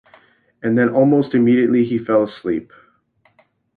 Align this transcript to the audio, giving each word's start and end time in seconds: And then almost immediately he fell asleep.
And 0.63 0.75
then 0.75 0.89
almost 0.89 1.35
immediately 1.35 1.85
he 1.85 1.99
fell 2.03 2.23
asleep. 2.23 2.73